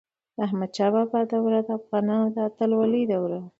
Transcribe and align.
د 0.35 0.37
احمد 0.45 0.71
شاه 0.77 0.91
بابا 0.93 1.19
دور 1.31 1.53
د 1.65 1.69
افغانانو 1.79 2.27
د 2.35 2.37
اتلولی 2.47 3.03
دوره 3.11 3.37
وه. 3.41 3.49